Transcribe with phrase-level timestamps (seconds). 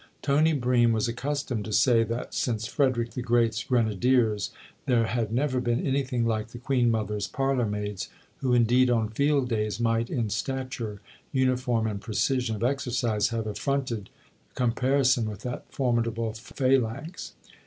[0.23, 4.49] Tony Bream was accustomed to say that since Frederick the Great's grenadiers
[4.87, 9.79] there had never been anything like the queen mother's parlourmaids, who indeed on field days
[9.79, 11.01] might, in stature,
[11.31, 14.09] uniform and precision of exercise, have affronted
[14.55, 17.33] comparison with that formidable phalanx.